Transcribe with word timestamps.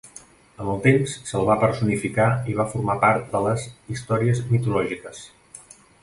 Amb 0.61 0.69
el 0.75 0.79
temps 0.85 1.11
se'l 1.31 1.43
va 1.49 1.57
personificar 1.63 2.27
i 2.53 2.57
va 2.61 2.65
formar 2.73 2.95
part 3.05 3.27
de 3.35 3.41
les 3.49 3.67
històries 3.97 4.41
mitològiques. 4.55 5.21